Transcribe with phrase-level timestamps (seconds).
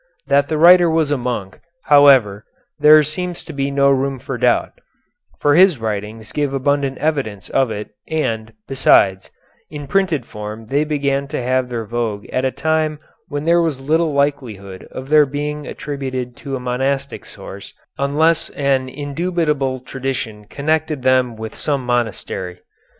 [0.25, 2.43] That the writer was a monk, however,
[2.79, 4.73] there seems to be no room for doubt,
[5.39, 9.29] for his writings give abundant evidence of it, and, besides,
[9.69, 13.79] in printed form they began to have their vogue at a time when there was
[13.79, 21.03] little likelihood of their being attributed to a monastic source, unless an indubitable tradition connected
[21.03, 22.59] them with some monastery.